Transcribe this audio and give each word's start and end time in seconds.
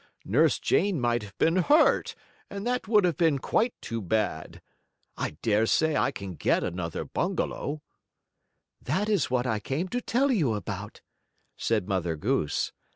Nurse 0.25 0.57
Jane 0.57 0.99
might 0.99 1.21
have 1.21 1.37
been 1.37 1.57
hurt, 1.57 2.15
and 2.49 2.65
that 2.65 2.87
would 2.87 3.03
have 3.05 3.17
been 3.17 3.37
quite 3.37 3.75
too 3.81 4.01
bad. 4.01 4.59
I 5.15 5.37
dare 5.43 5.67
say 5.67 5.95
I 5.95 6.09
can 6.09 6.33
get 6.33 6.63
another 6.63 7.05
bungalow." 7.05 7.83
"That 8.81 9.09
is 9.09 9.29
what 9.29 9.45
I 9.45 9.59
came 9.59 9.87
to 9.89 10.01
tell 10.01 10.31
you 10.31 10.55
about," 10.55 11.01
said 11.55 11.87
Mother 11.87 12.15
Goose. 12.15 12.71